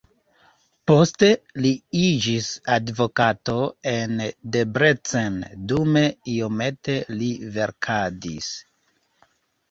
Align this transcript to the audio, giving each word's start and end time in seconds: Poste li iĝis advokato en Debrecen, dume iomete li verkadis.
Poste 0.91 1.27
li 1.65 1.71
iĝis 2.03 2.47
advokato 2.75 3.53
en 3.91 4.23
Debrecen, 4.55 5.35
dume 5.73 6.03
iomete 6.37 6.95
li 7.19 7.29
verkadis. 7.59 8.49